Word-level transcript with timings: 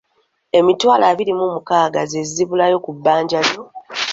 Emitwalo 0.57 1.03
abiri 1.11 1.31
mu 1.39 1.45
mukaaaga 1.53 2.01
n’ekitundu 2.03 2.29
ze 2.31 2.35
zibulayo 2.35 2.77
ku 2.83 2.89
bbanja 2.97 3.39
lyo. 3.47 3.63